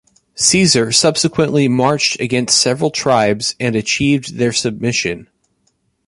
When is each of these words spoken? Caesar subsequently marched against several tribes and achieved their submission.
Caesar 0.33 0.91
subsequently 0.91 1.67
marched 1.67 2.19
against 2.19 2.59
several 2.59 2.89
tribes 2.89 3.53
and 3.59 3.75
achieved 3.75 4.37
their 4.37 4.51
submission. 4.51 5.29